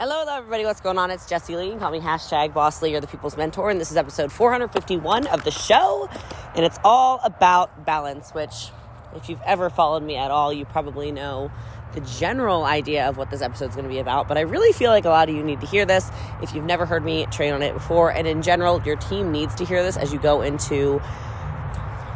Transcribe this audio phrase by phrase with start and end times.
[0.00, 0.64] Hello, hello, everybody.
[0.64, 1.10] What's going on?
[1.10, 1.76] It's Jessie Lee.
[1.76, 5.44] Call me hashtag Boss Lee or the People's Mentor, and this is episode 451 of
[5.44, 6.08] the show.
[6.54, 8.70] And it's all about balance, which,
[9.14, 11.52] if you've ever followed me at all, you probably know
[11.92, 14.26] the general idea of what this episode is going to be about.
[14.26, 16.10] But I really feel like a lot of you need to hear this
[16.40, 18.10] if you've never heard me train on it before.
[18.10, 21.02] And in general, your team needs to hear this as you go into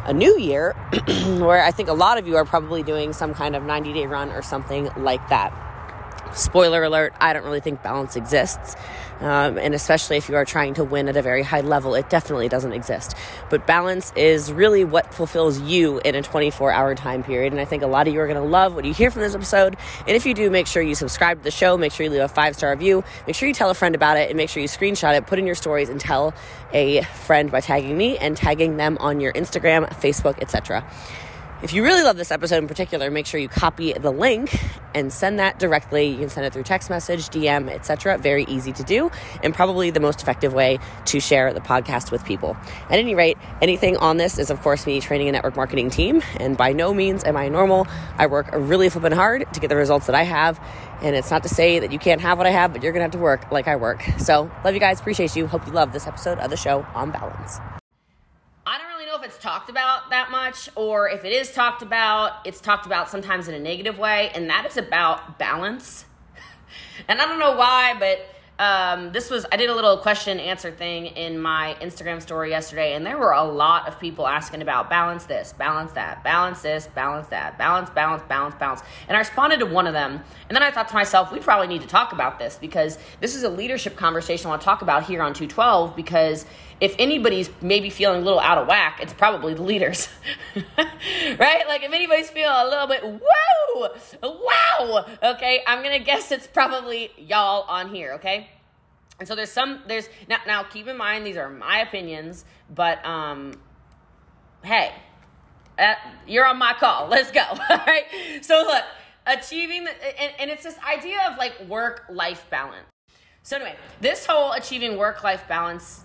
[0.06, 0.72] a new year,
[1.38, 4.06] where I think a lot of you are probably doing some kind of 90 day
[4.06, 5.52] run or something like that.
[6.34, 8.76] Spoiler alert, I don't really think balance exists.
[9.20, 12.10] Um, and especially if you are trying to win at a very high level, it
[12.10, 13.14] definitely doesn't exist.
[13.48, 17.52] But balance is really what fulfills you in a 24 hour time period.
[17.52, 19.22] And I think a lot of you are going to love what you hear from
[19.22, 19.76] this episode.
[20.00, 22.20] And if you do, make sure you subscribe to the show, make sure you leave
[22.20, 24.60] a five star review, make sure you tell a friend about it, and make sure
[24.60, 26.34] you screenshot it, put in your stories, and tell
[26.72, 30.84] a friend by tagging me and tagging them on your Instagram, Facebook, etc.
[31.64, 34.54] If you really love this episode in particular, make sure you copy the link
[34.94, 36.08] and send that directly.
[36.08, 38.18] You can send it through text message, DM, etc.
[38.18, 39.10] Very easy to do
[39.42, 42.54] and probably the most effective way to share the podcast with people.
[42.90, 46.20] At any rate, anything on this is of course me training a network marketing team
[46.36, 47.86] and by no means am I normal.
[48.18, 50.60] I work really flipping hard to get the results that I have
[51.00, 53.00] and it's not to say that you can't have what I have, but you're going
[53.00, 54.02] to have to work like I work.
[54.18, 55.46] So, love you guys, appreciate you.
[55.46, 57.58] Hope you love this episode of the show on balance
[59.44, 63.54] talked about that much, or if it is talked about, it's talked about sometimes in
[63.54, 66.06] a negative way, and that is about balance.
[67.08, 68.26] and I don't know why, but
[68.58, 72.94] um, this was I did a little question answer thing in my Instagram story yesterday,
[72.94, 76.86] and there were a lot of people asking about balance this, balance that, balance this,
[76.86, 78.80] balance that, balance, balance, balance, balance.
[79.08, 81.66] And I responded to one of them, and then I thought to myself, we probably
[81.66, 84.80] need to talk about this because this is a leadership conversation I want to talk
[84.80, 86.46] about here on 212 because
[86.80, 90.08] if anybody's maybe feeling a little out of whack, it's probably the leaders.
[90.78, 91.64] right?
[91.68, 93.90] Like if anybody's feeling a little bit whoa,
[94.22, 98.48] wow, okay, I'm gonna guess it's probably y'all on here, okay?
[99.18, 103.04] And so there's some there's now now keep in mind these are my opinions, but
[103.06, 103.54] um
[104.62, 104.92] hey,
[105.78, 105.94] uh,
[106.26, 107.08] you're on my call.
[107.10, 107.42] Let's go.
[107.50, 108.04] All right.
[108.42, 108.84] So look,
[109.26, 112.86] achieving the, and, and it's this idea of like work life balance.
[113.42, 116.02] So anyway, this whole achieving work life balance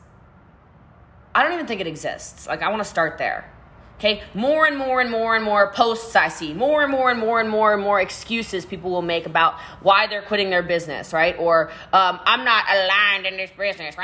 [1.34, 2.48] I don't even think it exists.
[2.48, 3.50] Like, I want to start there.
[4.00, 7.20] Okay, more and more and more and more posts I see, more and more and
[7.20, 11.12] more and more and more excuses people will make about why they're quitting their business,
[11.12, 11.38] right?
[11.38, 13.96] Or um, I'm not aligned in this business.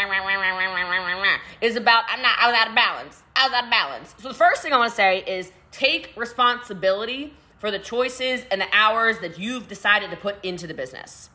[1.62, 2.38] Is about I'm not.
[2.38, 3.24] I was out of balance.
[3.38, 4.16] I was out of balance.
[4.18, 8.60] So the first thing I want to say is take responsibility for the choices and
[8.60, 11.30] the hours that you've decided to put into the business.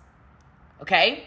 [0.83, 1.25] Okay,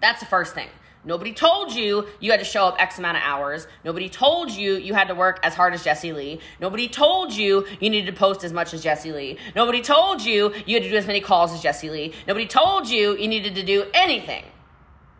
[0.00, 0.68] that's the first thing.
[1.04, 3.66] Nobody told you you had to show up X amount of hours.
[3.84, 6.40] Nobody told you you had to work as hard as Jessie Lee.
[6.60, 9.38] Nobody told you you needed to post as much as Jessie Lee.
[9.54, 12.14] Nobody told you you had to do as many calls as Jessie Lee.
[12.26, 14.44] Nobody told you you needed to do anything,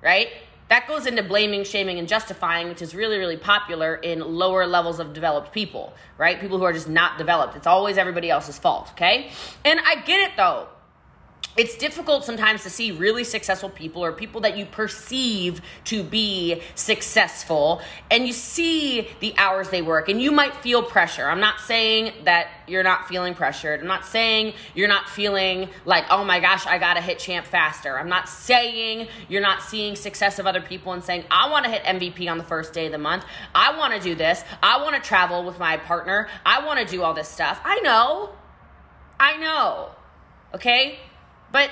[0.03, 0.29] right?
[0.71, 4.99] That goes into blaming, shaming, and justifying, which is really, really popular in lower levels
[4.99, 6.41] of developed people, right?
[6.41, 7.55] People who are just not developed.
[7.55, 9.31] It's always everybody else's fault, okay?
[9.65, 10.69] And I get it though
[11.57, 16.61] it's difficult sometimes to see really successful people or people that you perceive to be
[16.75, 21.29] successful and you see the hours they work and you might feel pressure.
[21.29, 23.81] I'm not saying that you're not feeling pressured.
[23.81, 27.99] I'm not saying you're not feeling like, oh my gosh, I gotta hit champ faster.
[27.99, 31.85] I'm not saying you're not seeing success of other people and saying, I wanna hit
[31.85, 33.25] MVP on the first day of the month.
[33.55, 34.43] I wanna do this.
[34.61, 36.29] I wanna travel with my partner.
[36.45, 37.61] I wanna do all this stuff.
[37.65, 38.31] I know.
[39.21, 39.91] I know.
[40.55, 40.99] Okay?
[41.55, 41.71] But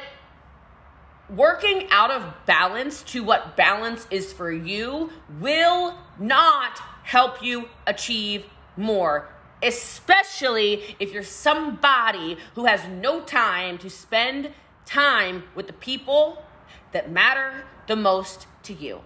[1.28, 5.10] working out of balance to what balance is for you
[5.40, 8.44] will not help you achieve
[8.76, 9.28] more,
[9.60, 14.52] especially if you're somebody who has no time to spend
[14.86, 16.44] time with the people
[16.92, 19.00] that matter the most to you.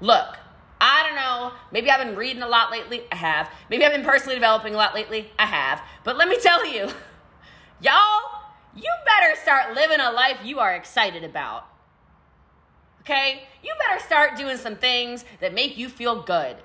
[0.00, 0.36] Look,
[0.80, 1.52] I don't know.
[1.70, 3.02] Maybe I've been reading a lot lately.
[3.12, 3.48] I have.
[3.70, 5.30] Maybe I've been personally developing a lot lately.
[5.38, 5.80] I have.
[6.02, 6.88] But let me tell you,
[7.80, 8.45] y'all
[8.76, 11.66] you better start living a life you are excited about.
[13.00, 13.44] Okay?
[13.62, 16.56] You better start doing some things that make you feel good.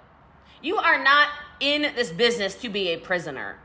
[0.61, 1.29] You are not
[1.59, 3.59] in this business to be a prisoner.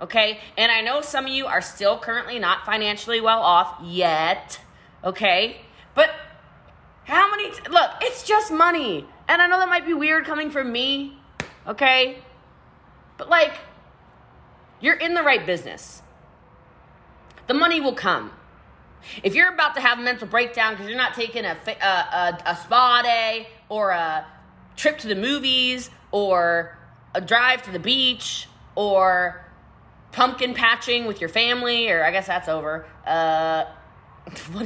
[0.00, 0.40] Okay?
[0.56, 4.60] And I know some of you are still currently not financially well off yet.
[5.02, 5.60] Okay?
[5.94, 6.10] But
[7.04, 9.06] how many t- look, it's just money.
[9.28, 11.18] And I know that might be weird coming from me.
[11.66, 12.18] Okay?
[13.18, 13.58] But like
[14.80, 16.02] you're in the right business
[17.46, 18.32] the money will come.
[19.22, 22.42] If you're about to have a mental breakdown because you're not taking a, a, a,
[22.46, 24.26] a spa day or a
[24.76, 26.78] trip to the movies or
[27.14, 29.44] a drive to the beach or
[30.12, 32.86] pumpkin patching with your family, or I guess that's over.
[33.06, 33.64] Uh,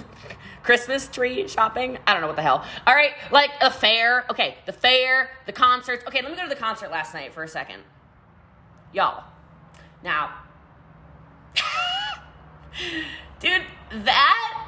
[0.63, 1.99] Christmas tree shopping.
[2.07, 2.65] I don't know what the hell.
[2.87, 4.27] All right, like a fair.
[4.31, 6.05] Okay, the fair, the concerts.
[6.07, 7.83] Okay, let me go to the concert last night for a second.
[8.93, 9.25] Y'all.
[10.05, 10.35] Now,
[13.41, 14.65] dude, that.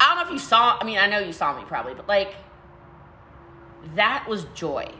[0.00, 2.08] I don't know if you saw, I mean, I know you saw me probably, but
[2.08, 2.34] like,
[3.94, 4.92] that was joy.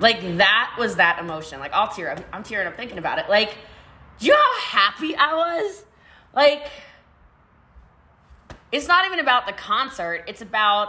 [0.00, 1.60] Like, that was that emotion.
[1.60, 2.20] Like, I'll tear up.
[2.32, 3.28] I'm tearing up thinking about it.
[3.28, 3.56] Like,
[4.18, 5.84] you know how happy I was?
[6.34, 6.70] Like,
[8.72, 10.88] it's not even about the concert, it's about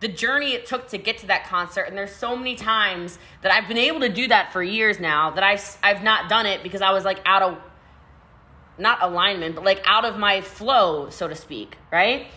[0.00, 1.82] the journey it took to get to that concert.
[1.82, 5.30] And there's so many times that I've been able to do that for years now
[5.30, 7.58] that I've I've not done it because I was like out of,
[8.78, 12.28] not alignment, but like out of my flow, so to speak, right?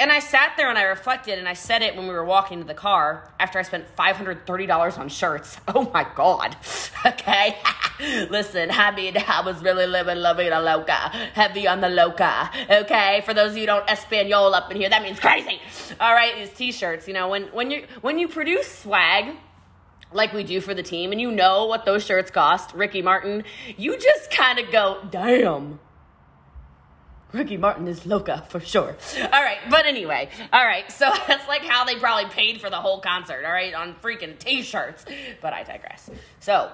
[0.00, 2.60] And I sat there and I reflected and I said it when we were walking
[2.60, 5.58] to the car after I spent $530 on shirts.
[5.68, 6.56] Oh my God.
[7.06, 7.56] Okay.
[8.28, 10.92] Listen, I mean, I was really living La Vida Loca,
[11.32, 12.50] heavy on the loca.
[12.68, 13.22] Okay.
[13.24, 15.60] For those of you don't Espanol up in here, that means crazy.
[16.00, 16.34] All right.
[16.34, 19.36] These t-shirts, you know, when, when you, when you produce swag,
[20.12, 23.44] like we do for the team, and you know what those shirts cost, Ricky Martin,
[23.76, 25.78] you just kind of go, damn
[27.32, 28.96] Ricky Martin is loca for sure.
[29.20, 32.76] All right, but anyway, all right, so that's like how they probably paid for the
[32.76, 35.04] whole concert, all right, on freaking t shirts.
[35.42, 36.08] But I digress.
[36.40, 36.70] So,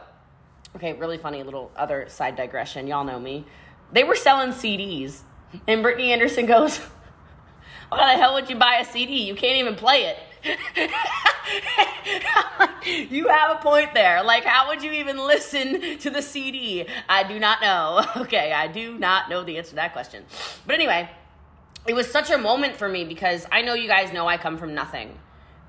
[0.76, 2.86] okay, really funny little other side digression.
[2.86, 3.46] Y'all know me.
[3.92, 5.22] They were selling CDs,
[5.66, 6.78] and Brittany Anderson goes,
[7.88, 9.22] Why the hell would you buy a CD?
[9.22, 10.18] You can't even play it.
[13.10, 14.22] you have a point there.
[14.22, 16.86] Like, how would you even listen to the CD?
[17.08, 18.04] I do not know.
[18.24, 20.24] Okay, I do not know the answer to that question.
[20.66, 21.10] But anyway,
[21.86, 24.56] it was such a moment for me because I know you guys know I come
[24.56, 25.18] from nothing.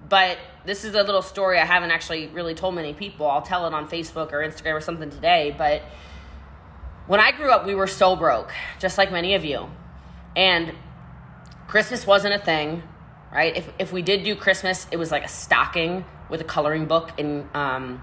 [0.08, 3.28] But this is a little story I haven't actually really told many people.
[3.28, 5.54] I'll tell it on Facebook or Instagram or something today.
[5.58, 5.82] But
[7.08, 9.70] when I grew up, we were so broke, just like many of you.
[10.36, 10.74] And
[11.68, 12.84] Christmas wasn't a thing
[13.36, 13.56] right?
[13.56, 17.12] If if we did do Christmas, it was like a stocking with a coloring book
[17.20, 18.02] and um,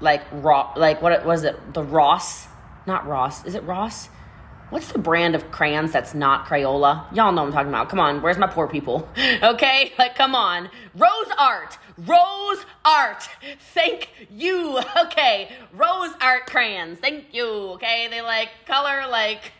[0.00, 1.72] like raw, like what was it?
[1.72, 2.48] The Ross,
[2.86, 3.46] not Ross.
[3.46, 4.08] Is it Ross?
[4.70, 7.14] What's the brand of crayons that's not Crayola?
[7.14, 7.90] Y'all know I'm talking about.
[7.90, 9.08] Come on, where's my poor people?
[9.42, 10.68] Okay, like come on.
[10.94, 13.28] Rose art, rose art.
[13.74, 14.80] Thank you.
[15.04, 16.98] Okay, rose art crayons.
[16.98, 17.46] Thank you.
[17.74, 19.52] Okay, they like color like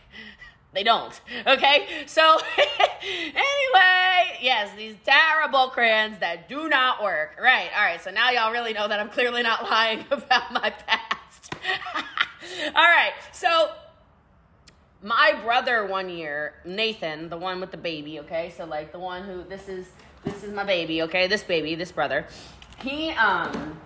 [0.73, 1.19] they don't.
[1.45, 1.87] Okay?
[2.07, 2.21] So,
[3.03, 7.37] anyway, yes, these terrible crayons that do not work.
[7.41, 7.69] Right.
[7.75, 8.01] All right.
[8.01, 11.55] So now y'all really know that I'm clearly not lying about my past.
[12.75, 13.13] All right.
[13.31, 13.71] So,
[15.01, 18.53] my brother one year, Nathan, the one with the baby, okay?
[18.55, 19.87] So like the one who this is
[20.23, 21.27] this is my baby, okay?
[21.27, 22.25] This baby, this brother.
[22.81, 23.79] He um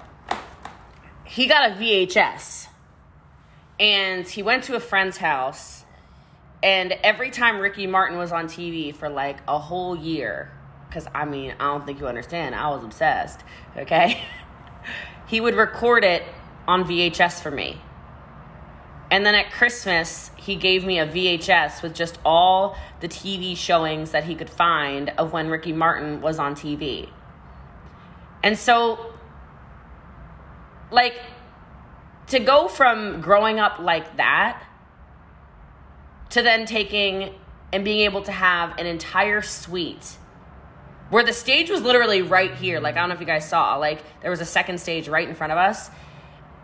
[1.25, 2.67] he got a VHS.
[3.79, 5.76] And he went to a friend's house
[6.63, 10.51] and every time Ricky Martin was on TV for like a whole year,
[10.87, 13.41] because I mean, I don't think you understand, I was obsessed,
[13.75, 14.21] okay?
[15.27, 16.23] he would record it
[16.67, 17.81] on VHS for me.
[19.09, 24.11] And then at Christmas, he gave me a VHS with just all the TV showings
[24.11, 27.09] that he could find of when Ricky Martin was on TV.
[28.43, 29.13] And so,
[30.91, 31.21] like,
[32.27, 34.61] to go from growing up like that
[36.29, 37.33] to then taking
[37.71, 40.17] and being able to have an entire suite
[41.09, 42.79] where the stage was literally right here.
[42.79, 45.27] Like, I don't know if you guys saw, like, there was a second stage right
[45.27, 45.89] in front of us.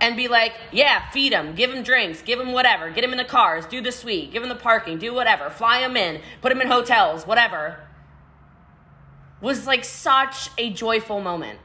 [0.02, 3.18] And be like, yeah, feed them, give them drinks, give them whatever, get them in
[3.18, 6.50] the cars, do the suite, give them the parking, do whatever, fly them in, put
[6.50, 7.80] them in hotels, whatever.
[9.40, 11.60] Was like such a joyful moment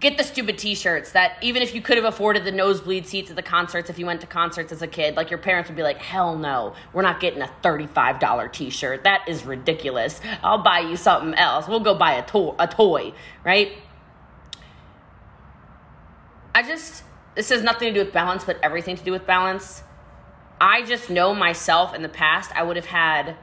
[0.00, 3.36] get the stupid t-shirts that even if you could have afforded the nosebleed seats at
[3.36, 5.82] the concerts if you went to concerts as a kid like your parents would be
[5.82, 9.04] like hell no we're not getting a $35 t-shirt.
[9.04, 10.20] That is ridiculous.
[10.42, 11.68] I'll buy you something else.
[11.68, 13.12] We'll go buy a, to- a toy
[13.44, 13.72] right?
[16.54, 17.04] I just
[17.34, 19.82] this has nothing to do with balance but everything to do with balance.
[20.60, 23.36] I just know myself in the past i would have had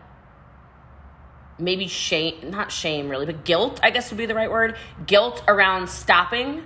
[1.60, 4.78] maybe shame, not shame really, but guilt, I guess would be the right word.
[5.06, 6.66] Guilt around stopping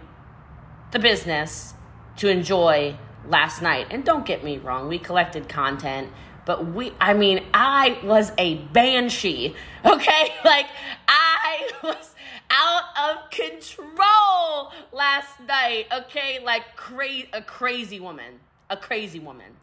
[0.92, 1.74] the business
[2.18, 3.88] to enjoy last night.
[3.90, 6.10] And don't get me wrong, we collected content,
[6.46, 9.56] but we, I mean, I was a banshee,
[9.86, 10.34] okay?
[10.44, 10.68] Like,
[11.08, 12.16] I was
[12.50, 16.40] out of control last night, okay?
[16.44, 19.58] Like, cra- a crazy woman, a crazy woman.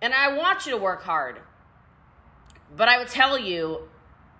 [0.00, 1.40] And I want you to work hard.
[2.76, 3.88] But I would tell you,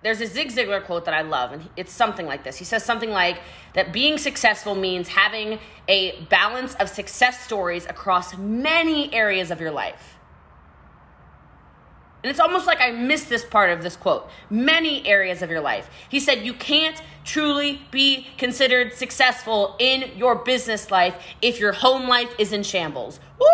[0.03, 2.57] there's a Zig Ziglar quote that I love, and it's something like this.
[2.57, 3.39] He says something like
[3.73, 9.71] that being successful means having a balance of success stories across many areas of your
[9.71, 10.17] life.
[12.21, 14.29] And it's almost like I missed this part of this quote.
[14.49, 15.89] Many areas of your life.
[16.07, 22.07] He said, You can't truly be considered successful in your business life if your home
[22.07, 23.19] life is in shambles.
[23.39, 23.47] Woo!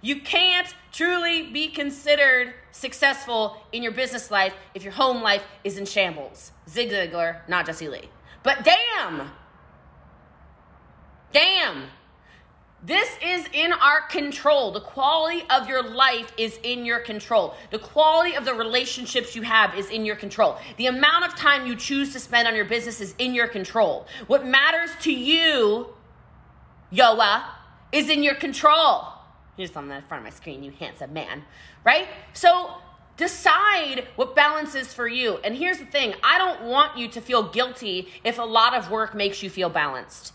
[0.00, 5.78] You can't truly be considered successful in your business life if your home life is
[5.78, 6.52] in shambles.
[6.68, 8.08] Zig Ziglar, not Jessie Lee.
[8.42, 9.30] But damn!
[11.32, 11.84] Damn!
[12.82, 14.70] This is in our control.
[14.70, 17.56] The quality of your life is in your control.
[17.72, 20.58] The quality of the relationships you have is in your control.
[20.76, 24.06] The amount of time you choose to spend on your business is in your control.
[24.28, 25.88] What matters to you,
[26.92, 27.42] Yoa,
[27.90, 29.17] is in your control.
[29.58, 31.42] You're just on the front of my screen, you handsome man,
[31.84, 32.06] right?
[32.32, 32.74] So
[33.16, 35.38] decide what balance is for you.
[35.44, 38.90] And here's the thing I don't want you to feel guilty if a lot of
[38.90, 40.32] work makes you feel balanced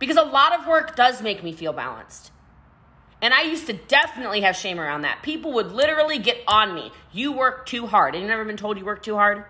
[0.00, 2.32] because a lot of work does make me feel balanced.
[3.20, 5.22] And I used to definitely have shame around that.
[5.22, 6.90] People would literally get on me.
[7.12, 8.14] You work too hard.
[8.14, 9.44] Have you never been told you work too hard?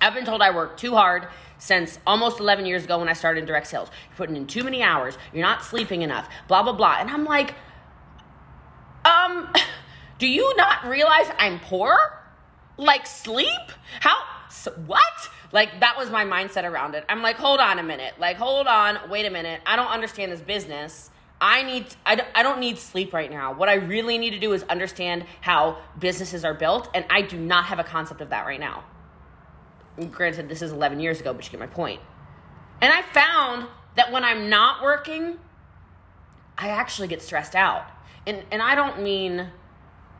[0.00, 1.28] I've been told I work too hard
[1.58, 3.90] since almost 11 years ago when I started in direct sales.
[4.08, 5.18] You're putting in too many hours.
[5.32, 6.28] You're not sleeping enough.
[6.48, 6.96] Blah, blah, blah.
[6.98, 7.54] And I'm like,
[9.04, 9.52] um,
[10.18, 12.18] do you not realize I'm poor?
[12.76, 13.48] Like sleep?
[14.00, 14.16] How?
[14.86, 15.02] What?
[15.52, 17.04] Like that was my mindset around it.
[17.08, 18.14] I'm like, hold on a minute.
[18.18, 19.60] Like, hold on, wait a minute.
[19.66, 21.10] I don't understand this business.
[21.42, 23.52] I need I, I don't need sleep right now.
[23.52, 27.38] What I really need to do is understand how businesses are built and I do
[27.38, 28.84] not have a concept of that right now.
[30.08, 32.00] Granted, this is 11 years ago, but you get my point.
[32.80, 33.66] And I found
[33.96, 35.38] that when I'm not working,
[36.56, 37.84] I actually get stressed out.
[38.26, 39.48] And and I don't mean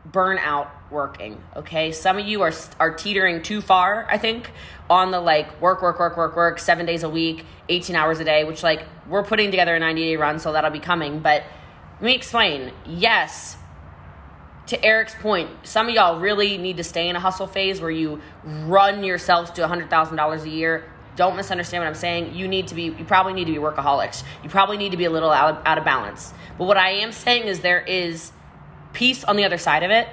[0.09, 4.51] burnout working okay some of you are are teetering too far i think
[4.89, 8.23] on the like work work work work work 7 days a week 18 hours a
[8.23, 11.43] day which like we're putting together a 90 day run so that'll be coming but
[11.99, 13.57] let me explain yes
[14.71, 17.91] to Eric's point, some of y'all really need to stay in a hustle phase where
[17.91, 20.89] you run yourselves to $100,000 a year.
[21.17, 22.35] Don't misunderstand what I'm saying.
[22.35, 24.23] You need to be, you probably need to be workaholics.
[24.43, 26.33] You probably need to be a little out out of balance.
[26.57, 28.31] But what I am saying is there is
[28.93, 30.07] peace on the other side of it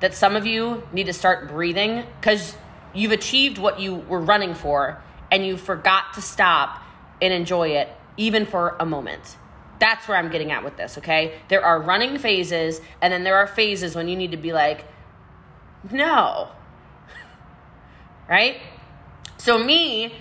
[0.00, 2.56] that some of you need to start breathing because
[2.94, 6.82] you've achieved what you were running for and you forgot to stop
[7.20, 9.36] and enjoy it even for a moment.
[9.78, 11.34] That's where I'm getting at with this, okay?
[11.48, 14.84] There are running phases, and then there are phases when you need to be like,
[15.90, 16.48] no.
[18.28, 18.56] right?
[19.36, 20.14] So, me,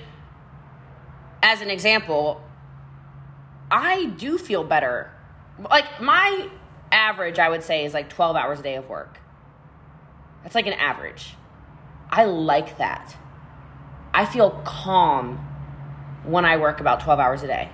[1.42, 2.42] as an example,
[3.72, 5.12] I do feel better.
[5.70, 6.50] Like, my
[6.92, 9.20] average, I would say, is like 12 hours a day of work.
[10.44, 11.36] That's like an average.
[12.10, 13.18] I like that.
[14.14, 15.38] I feel calm
[16.24, 17.70] when I work about 12 hours a day.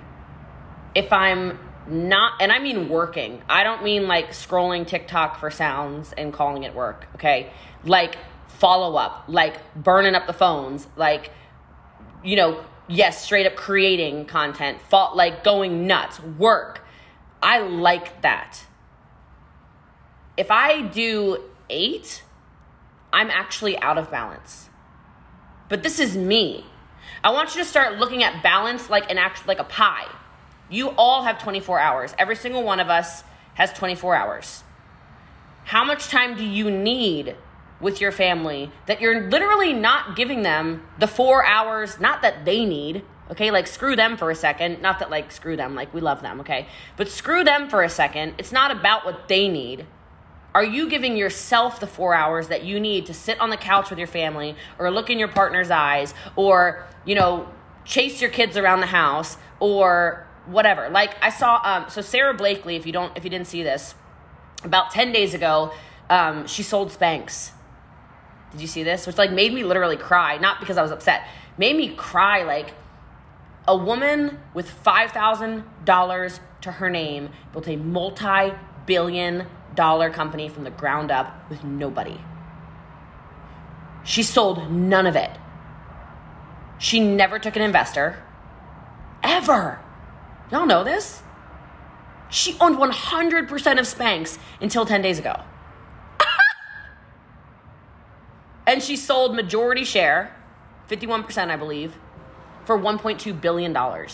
[0.95, 6.13] If I'm not, and I mean working, I don't mean like scrolling TikTok for sounds
[6.13, 7.51] and calling it work, okay?
[7.83, 11.31] Like follow up, like burning up the phones, like,
[12.23, 16.85] you know, yes, straight up creating content, like going nuts, work.
[17.41, 18.65] I like that
[20.37, 22.23] if I do eight,
[23.11, 24.69] I'm actually out of balance.
[25.69, 26.65] But this is me.
[27.23, 30.07] I want you to start looking at balance like an act like a pie.
[30.73, 32.15] You all have 24 hours.
[32.17, 34.63] Every single one of us has 24 hours.
[35.65, 37.35] How much time do you need
[37.79, 42.65] with your family that you're literally not giving them the 4 hours not that they
[42.65, 43.51] need, okay?
[43.51, 44.81] Like screw them for a second.
[44.81, 46.67] Not that like screw them, like we love them, okay?
[46.97, 48.33] But screw them for a second.
[48.39, 49.85] It's not about what they need.
[50.55, 53.91] Are you giving yourself the four hours that you need to sit on the couch
[53.91, 57.47] with your family or look in your partner's eyes or, you know,
[57.85, 60.89] chase your kids around the house or whatever?
[60.89, 63.95] Like I saw, um, so Sara Blakely, if you don't, if you didn't see this,
[64.63, 65.73] about 10 days ago,
[66.09, 67.51] um, she sold Spanx.
[68.51, 69.07] Did you see this?
[69.07, 72.73] Which like made me literally cry, not because I was upset, made me cry like
[73.67, 78.53] a woman with $5,000 to her name built a multi
[78.85, 82.19] billion dollar company from the ground up with nobody.
[84.03, 85.31] She sold none of it.
[86.77, 88.21] She never took an investor.
[89.23, 89.79] Ever.
[90.53, 91.23] Y'all know this?
[92.29, 95.41] She owned 100% of Spanx until 10 days ago.
[98.67, 100.35] and she sold majority share,
[100.91, 101.97] 51%, I believe,
[102.65, 103.73] for $1.2 billion.
[103.73, 104.11] Cha-ching,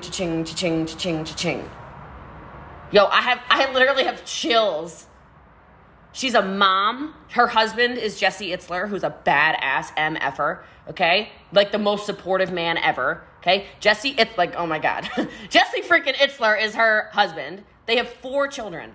[0.00, 1.70] cha-ching, cha-ching, cha-ching, cha-ching.
[2.90, 5.05] Yo, I have I literally have chills.
[6.16, 7.12] She's a mom.
[7.32, 11.28] Her husband is Jesse Itzler, who's a badass MFer, okay?
[11.52, 13.66] Like the most supportive man ever, okay?
[13.80, 15.06] Jesse, it's like, oh my God.
[15.50, 17.64] Jesse freaking Itzler is her husband.
[17.84, 18.94] They have four children.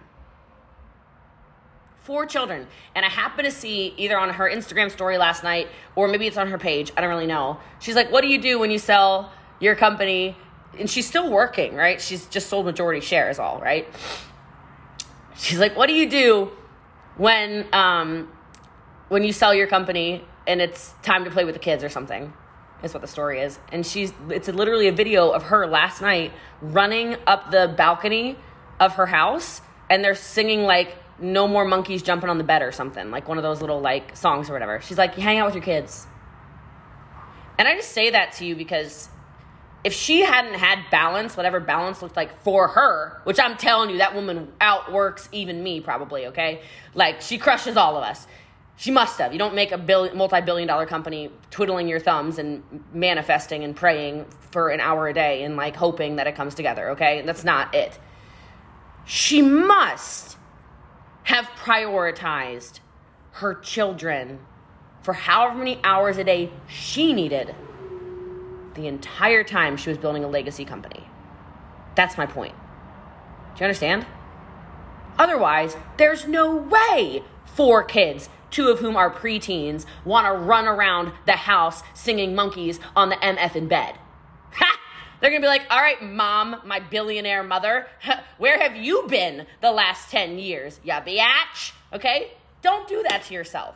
[1.99, 2.65] Four children.
[2.95, 6.37] And I happen to see either on her Instagram story last night or maybe it's
[6.37, 6.91] on her page.
[6.97, 7.59] I don't really know.
[7.77, 10.35] She's like, What do you do when you sell your company?
[10.79, 12.01] And she's still working, right?
[12.01, 13.87] She's just sold majority shares, all right?
[15.37, 16.53] She's like, What do you do
[17.17, 18.31] when um
[19.09, 22.33] when you sell your company and it's time to play with the kids or something?
[22.83, 23.59] Is what the story is.
[23.71, 28.37] And she's it's literally a video of her last night running up the balcony
[28.79, 32.71] of her house and they're singing like no more monkeys jumping on the bed or
[32.71, 34.81] something, like one of those little like songs or whatever.
[34.81, 36.07] She's like, hang out with your kids.
[37.59, 39.09] And I just say that to you because
[39.83, 43.97] if she hadn't had balance, whatever balance looked like for her, which I'm telling you,
[43.97, 46.61] that woman outworks even me probably, okay?
[46.93, 48.27] Like she crushes all of us.
[48.75, 49.33] She must have.
[49.33, 54.25] You don't make a billion, multi-billion dollar company twiddling your thumbs and manifesting and praying
[54.51, 57.21] for an hour a day and like hoping that it comes together, okay?
[57.25, 57.99] That's not it.
[59.05, 60.37] She must
[61.23, 62.79] have prioritized
[63.33, 64.39] her children
[65.01, 67.55] for however many hours a day she needed
[68.75, 71.07] the entire time she was building a legacy company.
[71.95, 72.55] That's my point.
[73.55, 74.05] Do you understand?
[75.17, 81.11] Otherwise, there's no way four kids, two of whom are preteens, want to run around
[81.25, 83.95] the house singing monkeys on the MF in bed.
[84.53, 84.79] Ha!
[85.19, 87.87] They're gonna be like, all right, mom, my billionaire mother,
[88.37, 90.79] where have you been the last 10 years?
[90.83, 91.73] Ya biatch.
[91.93, 92.31] Okay?
[92.61, 93.75] Don't do that to yourself.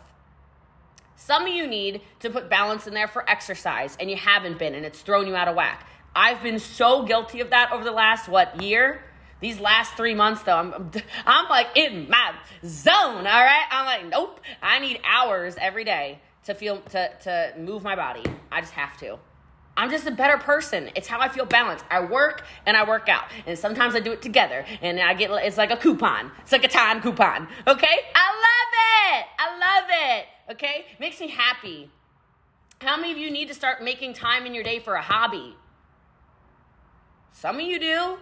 [1.15, 4.75] Some of you need to put balance in there for exercise, and you haven't been,
[4.75, 5.87] and it's thrown you out of whack.
[6.15, 9.03] I've been so guilty of that over the last, what, year?
[9.41, 10.91] These last three months, though, I'm,
[11.25, 12.33] I'm like in my
[12.65, 13.65] zone, all right?
[13.69, 18.23] I'm like, nope, I need hours every day to feel, to, to move my body.
[18.51, 19.17] I just have to.
[19.77, 20.89] I'm just a better person.
[20.95, 21.83] It's how I feel balanced.
[21.91, 23.25] I work and I work out.
[23.45, 24.65] And sometimes I do it together.
[24.81, 26.31] And I get, it's like a coupon.
[26.41, 27.47] It's like a time coupon.
[27.67, 27.99] Okay?
[28.15, 29.25] I love it.
[29.37, 30.53] I love it.
[30.53, 30.85] Okay?
[30.99, 31.89] Makes me happy.
[32.81, 35.55] How many of you need to start making time in your day for a hobby?
[37.33, 38.17] Some of you do.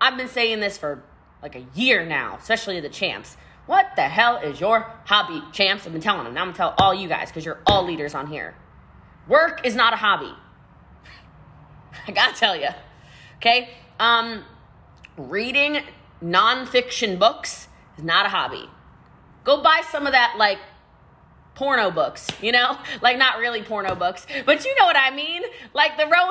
[0.00, 1.02] I've been saying this for
[1.42, 3.36] like a year now, especially the champs.
[3.66, 5.86] What the hell is your hobby, champs?
[5.86, 6.34] I've been telling them.
[6.34, 8.54] Now I'm gonna tell all you guys because you're all leaders on here.
[9.28, 10.32] Work is not a hobby.
[12.06, 12.68] I gotta tell you.
[13.36, 13.70] Okay?
[13.98, 14.44] Um,
[15.16, 15.80] reading
[16.22, 18.68] nonfiction books is not a hobby.
[19.44, 20.58] Go buy some of that, like,
[21.56, 22.78] porno books, you know?
[23.02, 25.42] Like, not really porno books, but you know what I mean?
[25.74, 26.30] Like the ro.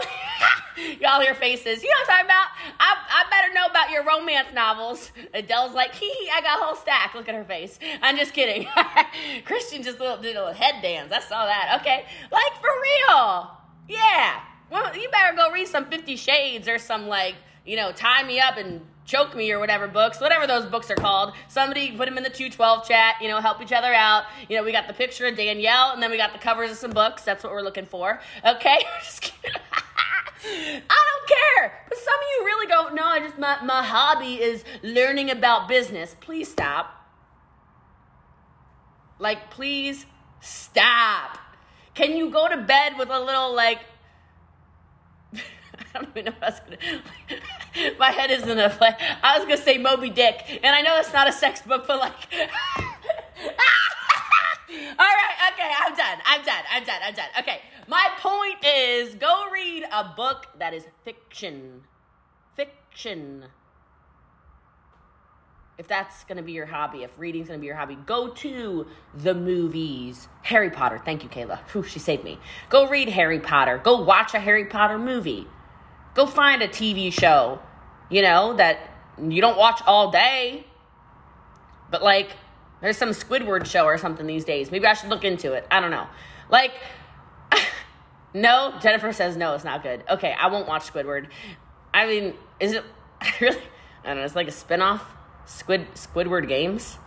[1.00, 1.84] Y'all hear faces.
[1.84, 2.48] You know what I'm talking about?
[2.80, 5.12] I, I better know about your romance novels.
[5.34, 7.14] Adele's like, hee hee, I got a whole stack.
[7.14, 7.80] Look at her face.
[8.02, 8.68] I'm just kidding.
[9.46, 11.14] Christian just did a little head dance.
[11.14, 11.78] I saw that.
[11.82, 12.06] Okay.
[12.32, 13.52] Like, for real.
[13.88, 14.42] Yeah.
[14.70, 17.36] Well, you better go read some Fifty Shades or some, like,
[17.66, 20.96] you know, tie me up and choke me or whatever books, whatever those books are
[20.96, 21.34] called.
[21.48, 24.24] Somebody put them in the 212 chat, you know, help each other out.
[24.50, 26.78] You know, we got the picture of Danielle and then we got the covers of
[26.78, 27.24] some books.
[27.24, 28.20] That's what we're looking for.
[28.46, 28.80] Okay?
[30.46, 31.86] I don't care.
[31.90, 33.06] But some of you really don't know.
[33.06, 36.16] I just my, my hobby is learning about business.
[36.20, 36.92] Please stop.
[39.18, 40.06] Like, please
[40.42, 41.38] stop.
[41.94, 43.80] Can you go to bed with a little like
[45.94, 47.98] I don't even know what I was gonna.
[48.00, 48.96] My head isn't a play.
[49.24, 52.00] I was gonna say Moby Dick, and I know it's not a sex book, but
[52.00, 52.14] like.
[54.98, 56.18] All right, okay, I'm done.
[56.26, 56.64] I'm done.
[56.72, 57.00] I'm done.
[57.04, 57.30] I'm done.
[57.40, 61.84] Okay, my point is go read a book that is fiction.
[62.56, 63.46] Fiction.
[65.78, 68.30] If that's going to be your hobby, if reading's going to be your hobby, go
[68.30, 70.30] to the movies.
[70.44, 71.02] Harry Potter.
[71.04, 71.60] Thank you, Kayla.
[71.72, 72.40] Whew, she saved me.
[72.70, 73.78] Go read Harry Potter.
[73.78, 75.48] Go watch a Harry Potter movie.
[76.16, 77.60] Go find a TV show,
[78.10, 78.80] you know, that
[79.22, 80.66] you don't watch all day.
[81.92, 82.32] But like,
[82.82, 84.72] there's some Squidward show or something these days.
[84.72, 85.68] Maybe I should look into it.
[85.70, 86.08] I don't know.
[86.50, 86.74] Like,
[88.34, 90.04] no, Jennifer says no, it's not good.
[90.10, 91.28] Okay, I won't watch Squidward.
[91.94, 92.84] I mean, is it
[93.42, 93.58] really?
[94.04, 94.24] I don't know.
[94.24, 95.02] It's like a spinoff.
[95.46, 96.98] Squid Squidward Games.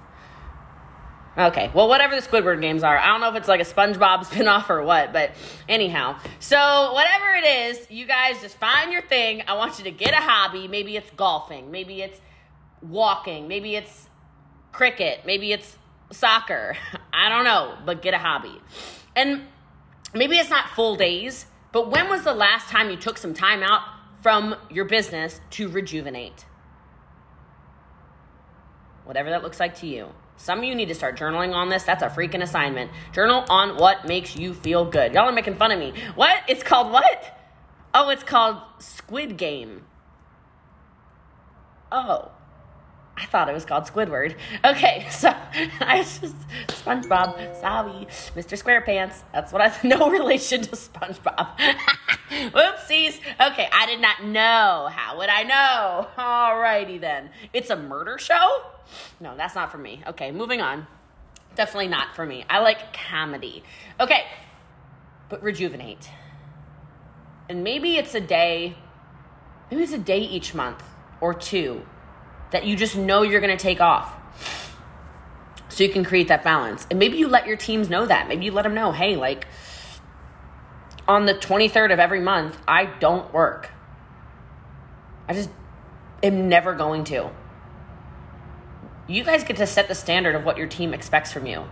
[1.39, 4.27] Okay, well, whatever the Squidward games are, I don't know if it's like a SpongeBob
[4.27, 5.31] spinoff or what, but
[5.69, 6.19] anyhow.
[6.41, 9.45] So, whatever it is, you guys just find your thing.
[9.47, 10.67] I want you to get a hobby.
[10.67, 12.21] Maybe it's golfing, maybe it's
[12.83, 14.09] walking, maybe it's
[14.73, 15.77] cricket, maybe it's
[16.11, 16.77] soccer.
[17.13, 18.61] I don't know, but get a hobby.
[19.15, 19.43] And
[20.13, 23.63] maybe it's not full days, but when was the last time you took some time
[23.63, 23.83] out
[24.23, 26.47] from your business to rejuvenate?
[29.05, 30.09] Whatever that looks like to you.
[30.39, 31.83] Some of you need to start journaling on this.
[31.83, 32.93] That's a freaking assignment.
[33.13, 35.13] Journal on what makes you feel good.
[35.13, 35.93] Y'all are making fun of me.
[36.15, 36.43] What?
[36.49, 37.39] It's called what?
[37.93, 39.85] Oh, it's called Squid Game.
[41.91, 42.31] Oh.
[43.21, 44.37] I thought it was called Squidward.
[44.65, 45.35] Okay, so
[45.81, 46.37] I just
[46.69, 48.57] SpongeBob, sorry, Mr.
[48.57, 49.23] SquarePants.
[49.33, 51.59] That's what I no relation to SpongeBob.
[52.31, 53.19] Whoopsies.
[53.41, 54.89] Okay, I did not know.
[54.93, 56.09] How would I know?
[56.17, 57.31] Alrighty then.
[57.53, 58.63] It's a murder show?
[59.19, 60.01] No, that's not for me.
[60.07, 60.87] Okay, moving on.
[61.57, 62.45] Definitely not for me.
[62.49, 63.65] I like comedy.
[63.99, 64.27] Okay,
[65.29, 66.09] but rejuvenate.
[67.49, 68.77] And maybe it's a day,
[69.71, 70.85] maybe it's a day each month
[71.21, 71.85] or two
[72.51, 74.15] that you just know you're going to take off.
[75.69, 76.87] So you can create that balance.
[76.91, 78.27] And maybe you let your teams know that.
[78.29, 79.47] Maybe you let them know, hey, like
[81.07, 83.71] on the 23rd of every month, I don't work.
[85.29, 85.51] I just
[86.23, 87.31] am never going to.
[89.07, 91.65] You guys get to set the standard of what your team expects from you.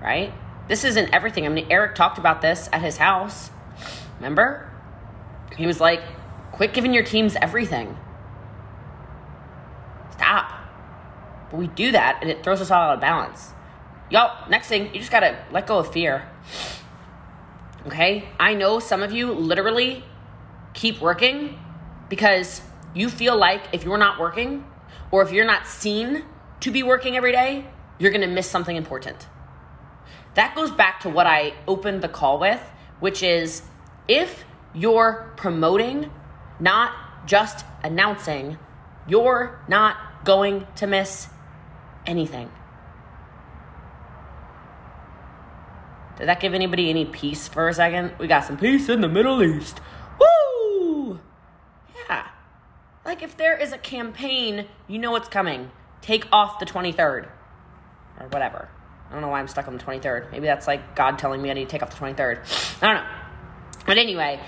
[0.00, 0.32] Right?
[0.68, 1.46] This isn't everything.
[1.46, 3.50] I mean, Eric talked about this at his house.
[4.16, 4.70] Remember?
[5.56, 6.02] He was like,
[6.52, 7.96] quit giving your teams everything.
[10.12, 10.50] Stop.
[11.54, 13.52] But we do that and it throws us all out of balance.
[14.10, 16.28] Y'all, next thing, you just gotta let go of fear.
[17.86, 18.28] Okay?
[18.40, 20.02] I know some of you literally
[20.72, 21.56] keep working
[22.08, 22.60] because
[22.92, 24.64] you feel like if you're not working
[25.12, 26.24] or if you're not seen
[26.58, 27.66] to be working every day,
[28.00, 29.28] you're gonna miss something important.
[30.34, 33.62] That goes back to what I opened the call with, which is
[34.08, 36.10] if you're promoting,
[36.58, 38.58] not just announcing,
[39.06, 41.28] you're not going to miss
[42.06, 42.50] anything.
[46.18, 48.12] Did that give anybody any peace for a second?
[48.18, 49.80] We got some peace in the Middle East.
[50.20, 51.18] Woo!
[52.08, 52.28] Yeah.
[53.04, 55.70] Like if there is a campaign, you know what's coming.
[56.02, 57.28] Take off the 23rd
[58.20, 58.68] or whatever.
[59.08, 60.30] I don't know why I'm stuck on the 23rd.
[60.30, 62.82] Maybe that's like God telling me I need to take off the 23rd.
[62.82, 63.10] I don't know.
[63.86, 64.40] But anyway,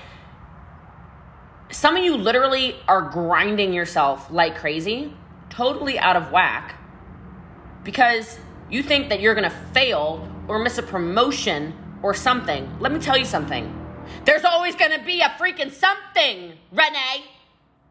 [1.70, 5.12] some of you literally are grinding yourself like crazy,
[5.50, 6.76] totally out of whack,
[7.86, 11.72] because you think that you're gonna fail or miss a promotion
[12.02, 12.68] or something.
[12.80, 13.72] Let me tell you something.
[14.24, 17.24] There's always gonna be a freaking something, Renee.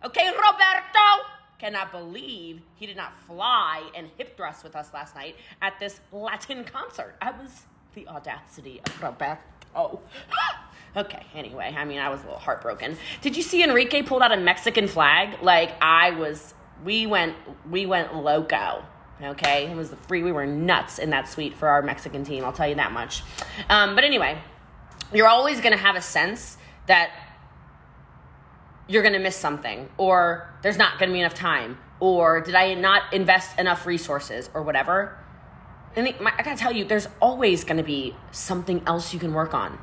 [0.04, 1.26] Okay, Roberto?
[1.58, 6.02] Cannot believe he did not fly and hip thrust with us last night at this
[6.12, 7.16] Latin concert.
[7.22, 7.64] I was
[7.96, 9.40] the audacity of Roberto.
[10.98, 12.98] Okay, anyway, I mean, I was a little heartbroken.
[13.20, 15.42] Did you see Enrique pulled out a Mexican flag?
[15.42, 16.54] Like, I was,
[16.86, 17.36] we went,
[17.70, 18.86] we went loco.
[19.22, 22.44] Okay, it was the free, we were nuts in that suite for our Mexican team,
[22.44, 23.24] I'll tell you that much.
[23.70, 24.38] Um, but anyway,
[25.14, 27.12] you're always gonna have a sense that
[28.88, 33.14] you're gonna miss something, or there's not gonna be enough time, or did I not
[33.14, 35.18] invest enough resources, or whatever.
[35.96, 39.54] And my, I gotta tell you, there's always gonna be something else you can work
[39.54, 39.80] on.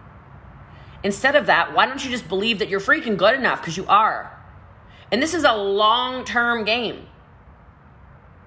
[1.02, 3.62] Instead of that, why don't you just believe that you're freaking good enough?
[3.62, 4.38] Because you are.
[5.10, 7.06] And this is a long term game.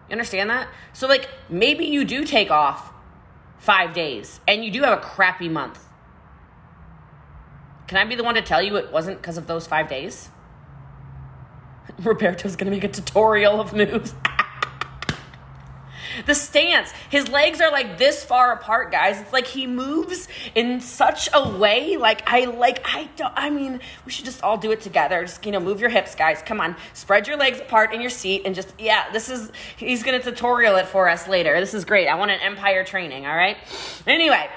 [0.10, 0.68] You understand that?
[0.94, 2.92] So, like, maybe you do take off
[3.58, 5.80] five days and you do have a crappy month.
[7.88, 10.30] Can I be the one to tell you it wasn't because of those five days?
[12.00, 14.14] Roberto's gonna make a tutorial of moves.
[16.26, 19.20] The stance, his legs are like this far apart, guys.
[19.20, 21.98] It's like he moves in such a way.
[21.98, 23.34] Like I like I don't.
[23.36, 25.22] I mean, we should just all do it together.
[25.22, 26.42] Just you know, move your hips, guys.
[26.46, 29.12] Come on, spread your legs apart in your seat and just yeah.
[29.12, 31.60] This is he's gonna tutorial it for us later.
[31.60, 32.08] This is great.
[32.08, 33.26] I want an empire training.
[33.26, 33.58] All right.
[34.08, 34.50] Anyway,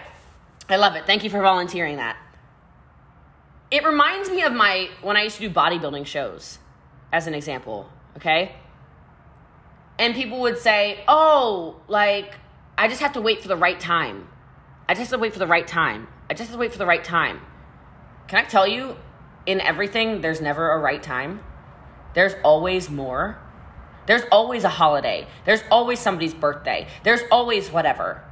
[0.68, 1.06] I love it.
[1.06, 2.16] Thank you for volunteering that.
[3.70, 6.58] It reminds me of my when I used to do bodybuilding shows,
[7.12, 7.90] as an example.
[8.16, 8.54] Okay
[9.98, 12.36] and people would say, oh, like,
[12.76, 14.28] I just have to wait for the right time.
[14.88, 16.08] I just have to wait for the right time.
[16.30, 17.40] I just have to wait for the right time.
[18.28, 18.96] Can I tell you,
[19.46, 21.40] in everything, there's never a right time.
[22.14, 23.38] There's always more.
[24.06, 25.26] There's always a holiday.
[25.44, 26.86] There's always somebody's birthday.
[27.02, 28.22] There's always whatever.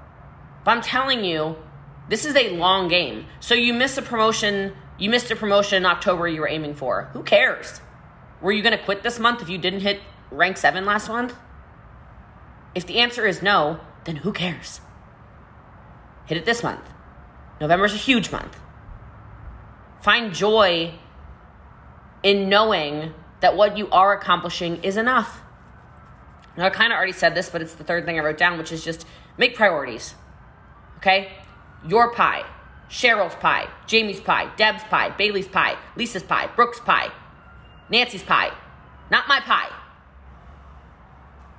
[0.65, 1.57] But I'm telling you,
[2.09, 3.27] this is a long game.
[3.41, 7.11] So you miss a promotion, you missed a promotion in October you were aiming for.
[7.13, 7.81] Who cares?
[8.41, 10.01] Were you going to quit this month if you didn't hit
[10.31, 11.35] rank 7 last month?
[12.77, 14.83] If the answer is no, then who cares?
[16.27, 16.85] Hit it this month.
[17.59, 18.55] November's a huge month.
[20.03, 20.93] Find joy
[22.23, 25.41] in knowing that what you are accomplishing is enough.
[26.55, 28.59] Now, I kind of already said this, but it's the third thing I wrote down,
[28.59, 29.07] which is just
[29.39, 30.15] make priorities.
[30.99, 31.33] Okay?
[31.89, 32.45] Your pie,
[32.91, 37.11] Cheryl's pie, Jamie's pie, Deb's pie, Bailey's pie, Lisa's pie, Brooke's pie,
[37.89, 38.53] Nancy's pie.
[39.11, 39.71] Not my pie.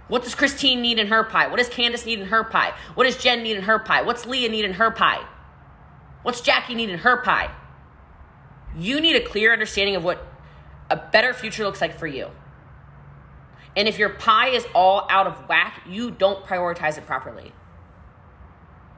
[0.08, 1.48] What does Christine need in her pie?
[1.48, 2.74] What does Candace need in her pie?
[2.96, 4.02] What does Jen need in her pie?
[4.04, 5.26] What's Leah need in her pie?
[6.24, 7.52] What's Jackie need in her pie?
[8.78, 10.26] You need a clear understanding of what
[10.90, 12.30] a better future looks like for you.
[13.76, 17.54] And if your pie is all out of whack, you don't prioritize it properly.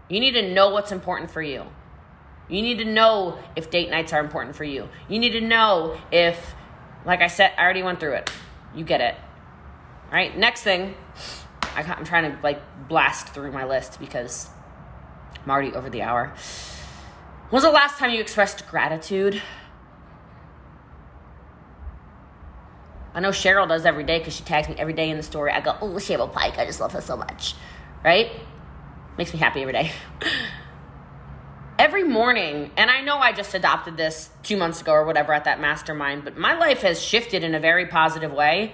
[0.10, 1.66] You need to know what's important for you.
[2.48, 4.90] You need to know if date nights are important for you.
[5.08, 6.56] You need to know if,
[7.06, 8.32] like I said, I already went through it.
[8.74, 9.16] You get it.
[10.10, 10.96] All right, next thing,
[11.76, 14.50] I'm trying to like blast through my list because
[15.44, 16.34] I'm already over the hour.
[17.50, 19.40] When was the last time you expressed gratitude?
[23.14, 25.52] I know Cheryl does every day because she tags me every day in the story.
[25.52, 27.54] I go, oh, Cheryl Pike, I just love her so much.
[28.04, 28.32] Right?
[29.16, 29.92] Makes me happy every day.
[31.78, 35.44] every morning, and I know I just adopted this two months ago or whatever at
[35.44, 38.74] that mastermind, but my life has shifted in a very positive way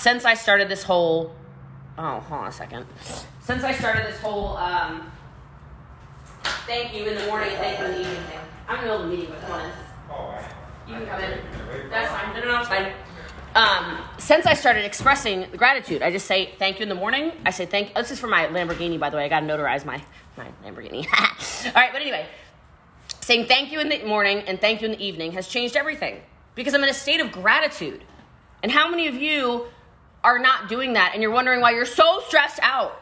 [0.00, 1.34] since I started this whole.
[1.98, 2.86] Oh, hold on a second.
[3.40, 5.10] Since I started this whole um,
[6.66, 8.38] thank you in the morning, thank you in the evening thing.
[8.68, 10.44] I'm in the middle of a meeting, but come on in.
[10.88, 11.90] You can come in.
[11.90, 12.34] That's fine.
[12.34, 12.92] No, no, no, it's fine.
[13.54, 17.32] Um, since I started expressing gratitude, I just say thank you in the morning.
[17.44, 17.94] I say thank.
[17.94, 19.24] This is for my Lamborghini, by the way.
[19.24, 20.02] I got to notarize my
[20.36, 21.06] my Lamborghini.
[21.66, 22.26] All right, but anyway,
[23.20, 26.22] saying thank you in the morning and thank you in the evening has changed everything
[26.54, 28.04] because I'm in a state of gratitude.
[28.62, 29.66] And how many of you
[30.22, 33.00] are not doing that and you're wondering why you're so stressed out?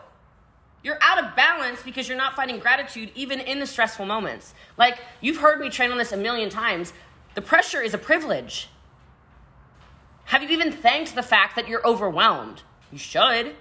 [0.82, 4.54] You're out of balance because you're not finding gratitude even in the stressful moments.
[4.76, 6.92] Like you've heard me train on this a million times.
[7.34, 8.68] The pressure is a privilege.
[10.26, 12.62] Have you even thanked the fact that you're overwhelmed?
[12.92, 13.54] You should.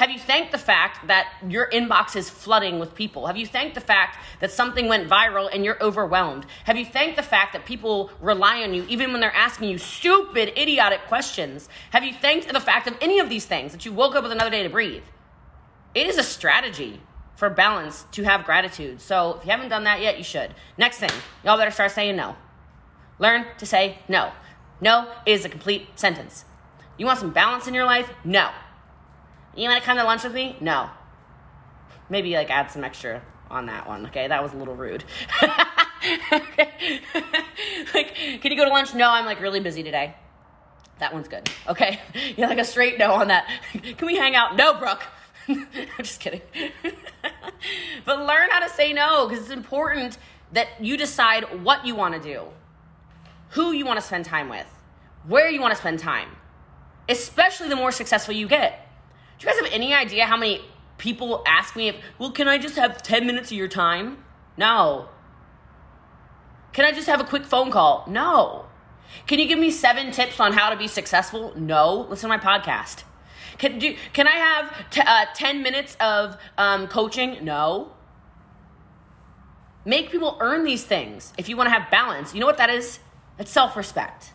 [0.00, 3.26] Have you thanked the fact that your inbox is flooding with people?
[3.26, 6.46] Have you thanked the fact that something went viral and you're overwhelmed?
[6.64, 9.76] Have you thanked the fact that people rely on you even when they're asking you
[9.76, 11.68] stupid, idiotic questions?
[11.90, 14.32] Have you thanked the fact of any of these things that you woke up with
[14.32, 15.02] another day to breathe?
[15.94, 17.02] It is a strategy
[17.36, 19.02] for balance to have gratitude.
[19.02, 20.54] So if you haven't done that yet, you should.
[20.78, 21.10] Next thing,
[21.44, 22.36] y'all better start saying no.
[23.18, 24.32] Learn to say no.
[24.80, 26.46] No is a complete sentence.
[26.96, 28.08] You want some balance in your life?
[28.24, 28.48] No.
[29.56, 30.56] You want to come to lunch with me?
[30.60, 30.90] No.
[32.08, 34.06] Maybe like add some extra on that one.
[34.06, 35.04] Okay, that was a little rude.
[37.94, 38.94] like, can you go to lunch?
[38.94, 40.14] No, I'm like really busy today.
[40.98, 41.50] That one's good.
[41.68, 42.00] Okay,
[42.36, 43.48] you're like a straight no on that.
[43.72, 44.56] can we hang out?
[44.56, 45.02] No, Brooke.
[45.48, 45.66] I'm
[45.98, 46.42] just kidding.
[48.04, 50.18] but learn how to say no because it's important
[50.52, 52.46] that you decide what you want to do
[53.50, 54.66] who you want to spend time with,
[55.26, 56.28] where you want to spend time,
[57.08, 58.89] especially the more successful you get.
[59.40, 60.60] Do you guys have any idea how many
[60.98, 64.22] people ask me if, well, can I just have 10 minutes of your time?
[64.58, 65.08] No.
[66.74, 68.04] Can I just have a quick phone call?
[68.06, 68.66] No.
[69.26, 71.54] Can you give me seven tips on how to be successful?
[71.56, 72.06] No.
[72.10, 73.04] Listen to my podcast.
[73.56, 77.42] Can, do, can I have t- uh, 10 minutes of um, coaching?
[77.42, 77.92] No.
[79.86, 82.34] Make people earn these things if you want to have balance.
[82.34, 83.00] You know what that is?
[83.38, 84.34] It's self respect.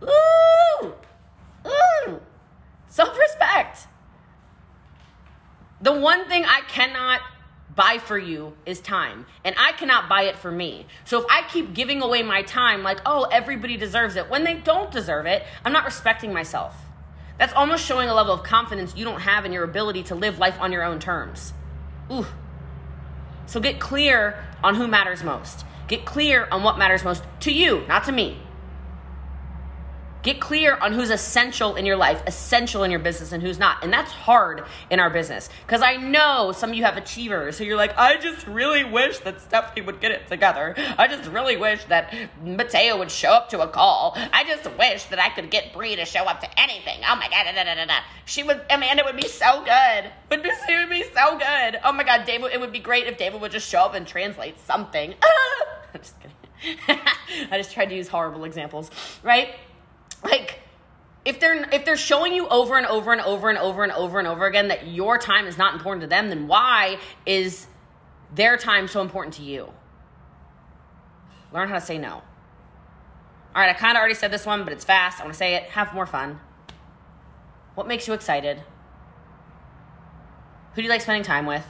[0.00, 0.94] Ooh!
[1.66, 2.20] Ooh!
[2.86, 3.88] Self respect.
[5.80, 7.20] The one thing I cannot
[7.74, 10.86] buy for you is time, and I cannot buy it for me.
[11.04, 14.54] So if I keep giving away my time like, oh, everybody deserves it, when they
[14.54, 16.74] don't deserve it, I'm not respecting myself.
[17.38, 20.40] That's almost showing a level of confidence you don't have in your ability to live
[20.40, 21.52] life on your own terms.
[22.10, 22.26] Ooh.
[23.46, 25.64] So get clear on who matters most.
[25.86, 28.38] Get clear on what matters most to you, not to me.
[30.22, 33.84] Get clear on who's essential in your life, essential in your business, and who's not.
[33.84, 35.48] And that's hard in our business.
[35.64, 39.18] Because I know some of you have achievers who you're like, I just really wish
[39.20, 40.74] that Stephanie would get it together.
[40.98, 42.12] I just really wish that
[42.44, 44.14] Mateo would show up to a call.
[44.32, 46.98] I just wish that I could get Brie to show up to anything.
[47.08, 47.94] Oh my God, da, da, da.
[48.24, 50.10] She would, Amanda would be so good.
[50.28, 51.78] But this would be so good.
[51.84, 54.06] Oh my God, David, it would be great if David would just show up and
[54.06, 55.14] translate something.
[55.94, 56.34] I'm just kidding.
[57.50, 58.90] I just tried to use horrible examples,
[59.22, 59.54] right?
[60.22, 60.58] Like
[61.24, 64.18] if they're if they're showing you over and over and over and over and over
[64.18, 67.66] and over again that your time is not important to them, then why is
[68.34, 69.72] their time so important to you?
[71.52, 72.22] Learn how to say no.
[73.54, 75.20] All right, I kind of already said this one, but it's fast.
[75.20, 75.64] I want to say it.
[75.64, 76.38] Have more fun.
[77.74, 78.62] What makes you excited?
[80.74, 81.64] Who do you like spending time with?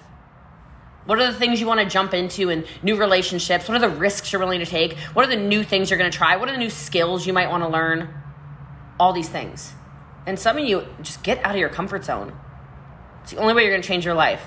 [1.06, 3.68] What are the things you want to jump into in new relationships?
[3.68, 4.98] What are the risks you're willing to take?
[5.14, 6.36] What are the new things you're going to try?
[6.36, 8.17] What are the new skills you might want to learn?
[8.98, 9.72] All these things.
[10.26, 12.34] And some of you just get out of your comfort zone.
[13.22, 14.44] It's the only way you're going to change your life.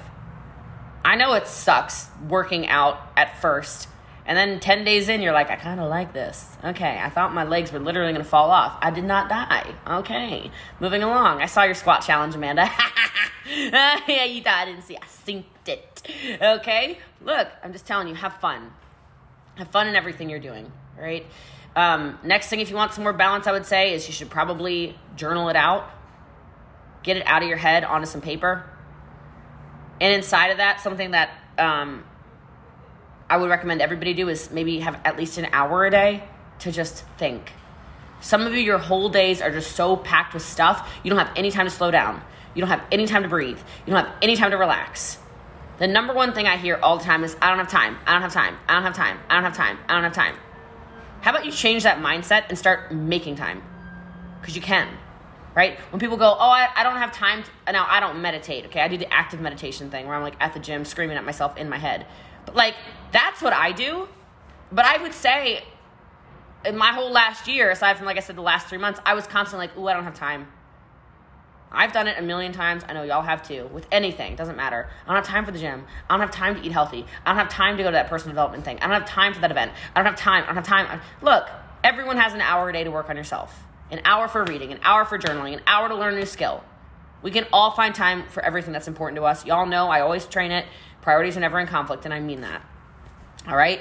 [1.03, 3.87] I know it sucks working out at first.
[4.25, 6.55] And then 10 days in, you're like, I kind of like this.
[6.63, 8.77] Okay, I thought my legs were literally going to fall off.
[8.81, 9.73] I did not die.
[9.87, 11.41] Okay, moving along.
[11.41, 12.69] I saw your squat challenge, Amanda.
[13.49, 14.95] yeah, you thought I didn't see.
[14.95, 16.03] I synced it.
[16.41, 18.71] Okay, look, I'm just telling you, have fun.
[19.55, 21.25] Have fun in everything you're doing, right?
[21.75, 24.29] Um, next thing, if you want some more balance, I would say is you should
[24.29, 25.89] probably journal it out.
[27.03, 28.63] get it out of your head onto some paper.
[29.99, 32.03] And inside of that, something that um,
[33.29, 36.23] I would recommend everybody do is maybe have at least an hour a day
[36.59, 37.51] to just think.
[38.19, 41.35] Some of you, your whole days are just so packed with stuff, you don't have
[41.35, 42.21] any time to slow down.
[42.53, 43.57] You don't have any time to breathe.
[43.85, 45.17] You don't have any time to relax.
[45.79, 47.97] The number one thing I hear all the time is, I don't have time.
[48.05, 48.57] I don't have time.
[48.67, 49.17] I don't have time.
[49.29, 49.77] I don't have time.
[49.87, 50.35] I don't have time.
[51.21, 53.61] How about you change that mindset and start making time?
[54.39, 54.87] Because you can,
[55.55, 55.79] right?
[55.91, 57.43] When people go, oh, I, I don't have time.
[57.43, 58.81] To, now, I don't meditate, okay?
[58.81, 61.57] I do the active meditation thing where I'm like at the gym screaming at myself
[61.57, 62.07] in my head.
[62.45, 62.75] But like,
[63.11, 64.07] that's what I do.
[64.71, 65.63] But I would say,
[66.65, 69.13] in my whole last year, aside from, like I said, the last three months, I
[69.13, 70.47] was constantly like, ooh, I don't have time.
[71.71, 72.83] I've done it a million times.
[72.87, 73.69] I know y'all have too.
[73.71, 74.89] With anything, doesn't matter.
[75.05, 75.85] I don't have time for the gym.
[76.09, 77.05] I don't have time to eat healthy.
[77.25, 78.77] I don't have time to go to that personal development thing.
[78.79, 79.71] I don't have time for that event.
[79.95, 80.43] I don't have time.
[80.43, 81.01] I don't have time.
[81.21, 81.49] Look,
[81.83, 83.63] everyone has an hour a day to work on yourself.
[83.89, 86.63] An hour for reading, an hour for journaling, an hour to learn a new skill.
[87.21, 89.45] We can all find time for everything that's important to us.
[89.45, 90.65] Y'all know I always train it.
[91.01, 92.63] Priorities are never in conflict, and I mean that.
[93.47, 93.79] All right?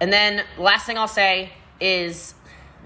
[0.00, 2.34] And then last thing I'll say is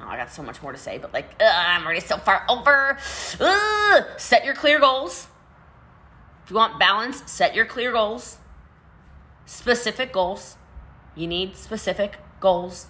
[0.06, 2.98] I got so much more to say, but like, ugh, I'm already so far over.
[3.40, 4.04] Ugh.
[4.16, 5.28] Set your clear goals.
[6.44, 8.38] If you want balance, set your clear goals.
[9.46, 10.56] Specific goals.
[11.14, 12.86] You need specific goals.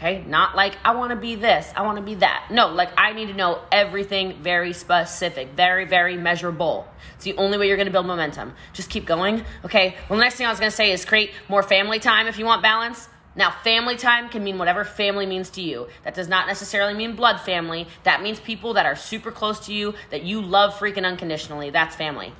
[0.00, 0.24] Okay?
[0.26, 2.46] Not like, I want to be this, I want to be that.
[2.50, 6.88] No, like, I need to know everything very specific, very, very measurable.
[7.16, 8.54] It's the only way you're to build momentum.
[8.72, 9.44] Just keep going.
[9.62, 9.96] Okay?
[10.08, 12.46] Well, the next thing I was to say is create more family time if you
[12.46, 13.09] want balance.
[13.36, 15.86] Now, family time can mean whatever family means to you.
[16.04, 17.86] That does not necessarily mean blood family.
[18.02, 21.70] That means people that are super close to you, that you love freaking unconditionally.
[21.70, 22.32] That's family.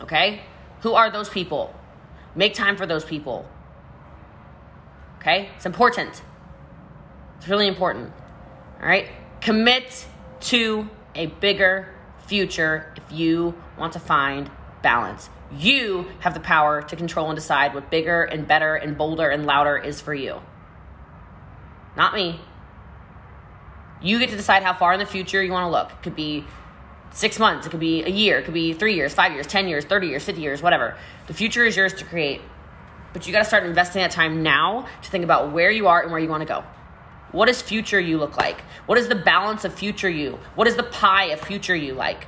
[0.00, 0.42] Okay?
[0.80, 1.74] Who are those people?
[2.34, 3.48] Make time for those people.
[5.18, 5.48] Okay?
[5.56, 6.22] It's important.
[7.38, 8.12] It's really important.
[8.80, 9.08] All right?
[9.40, 10.06] Commit
[10.40, 11.88] to a bigger
[12.26, 14.50] future if you want to find
[14.82, 15.30] balance.
[15.54, 19.46] You have the power to control and decide what bigger and better and bolder and
[19.46, 20.40] louder is for you.
[21.96, 22.40] Not me.
[24.02, 25.90] You get to decide how far in the future you want to look.
[25.90, 26.44] It could be
[27.12, 29.68] six months, it could be a year, it could be three years, five years, 10
[29.68, 30.96] years, 30 years, 50 years, whatever.
[31.28, 32.42] The future is yours to create.
[33.12, 36.02] But you got to start investing that time now to think about where you are
[36.02, 36.62] and where you want to go.
[37.32, 38.60] What does future you look like?
[38.84, 40.38] What is the balance of future you?
[40.54, 42.26] What is the pie of future you like?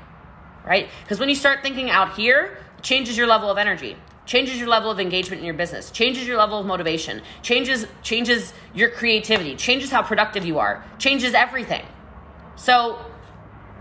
[0.66, 0.88] Right?
[1.02, 4.90] Because when you start thinking out here, changes your level of energy changes your level
[4.90, 9.90] of engagement in your business changes your level of motivation changes changes your creativity changes
[9.90, 11.84] how productive you are changes everything.
[12.56, 12.98] So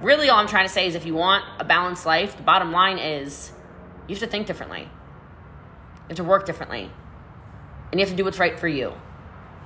[0.02, 2.72] really all i'm trying to say is if you want a balanced life the bottom
[2.72, 3.52] line is
[4.08, 4.82] you have to think differently.
[4.82, 6.90] You have to work differently.
[7.92, 8.94] And you have to do what's right for you.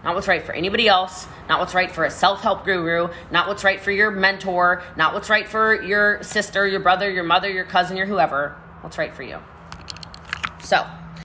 [0.03, 3.47] Not what's right for anybody else, not what's right for a self help guru, not
[3.47, 7.51] what's right for your mentor, not what's right for your sister, your brother, your mother,
[7.51, 9.39] your cousin, your whoever what's right for you.
[10.63, 10.85] So,